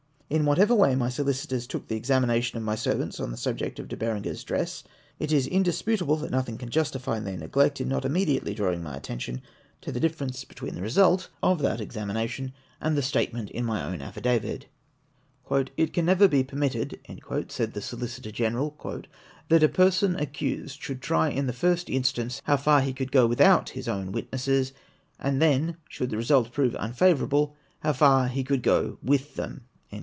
In 0.31 0.45
whatever 0.45 0.73
way 0.73 0.95
my 0.95 1.09
solicitors 1.09 1.67
took 1.67 1.89
the 1.89 1.97
examination 1.97 2.55
of 2.57 2.63
my 2.63 2.73
servants 2.75 3.19
on 3.19 3.31
the 3.31 3.35
subject 3.37 3.79
of 3.79 3.89
De 3.89 3.97
Berenger's 3.97 4.45
dress, 4.45 4.81
it 5.19 5.29
is 5.29 5.45
indisput 5.45 6.01
able 6.01 6.15
that 6.15 6.31
nothing 6.31 6.57
can 6.57 6.69
justify 6.69 7.19
their 7.19 7.35
neglect 7.35 7.81
in 7.81 7.89
not 7.89 8.05
immediately 8.05 8.53
drawing 8.53 8.81
my 8.81 8.95
attention 8.95 9.41
to 9.81 9.91
the 9.91 9.99
difference 9.99 10.45
between 10.45 10.73
the 10.73 10.81
result 10.81 11.27
of 11.43 11.59
460 11.59 11.59
APPENDIX 11.59 11.63
XIII. 11.65 11.67
that 11.67 11.83
examination 12.45 12.53
and 12.79 12.97
the 12.97 13.01
statement 13.01 13.49
in 13.49 13.65
my 13.65 13.83
own 13.83 14.01
affidavit. 14.01 14.67
"It 15.77 15.97
never 15.97 16.29
can 16.29 16.31
be 16.31 16.43
permitted," 16.45 17.01
said 17.49 17.73
the 17.73 17.81
Solicitor 17.81 18.31
General," 18.31 18.73
that 19.49 19.63
a 19.63 19.67
person 19.67 20.15
accused 20.15 20.81
should 20.81 21.01
try 21.01 21.27
in 21.27 21.47
the 21.47 21.51
first 21.51 21.89
instance 21.89 22.39
how 22.45 22.55
far 22.55 22.79
he 22.79 22.93
could 22.93 23.11
go 23.11 23.27
without 23.27 23.71
his 23.71 23.89
own 23.89 24.13
Avitnesses; 24.13 24.71
and 25.19 25.41
then, 25.41 25.75
should 25.89 26.09
the 26.09 26.15
result 26.15 26.53
prove 26.53 26.73
unfavourable, 26.79 27.53
how 27.81 27.91
far 27.91 28.29
he 28.29 28.45
could 28.45 28.63
go 28.63 28.97
with 29.03 29.35
them." 29.35 29.65